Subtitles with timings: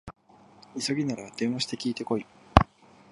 [0.79, 2.25] 急ぎなら電話して聞いてこい